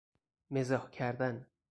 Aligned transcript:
مزاح 0.51 0.89
کردن 0.89 1.45